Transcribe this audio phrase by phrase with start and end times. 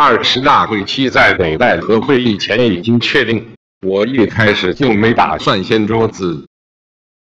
[0.00, 3.44] 二十大会期在北戴河会议前已经确定
[3.84, 6.46] 我一开始就没打算掀桌子。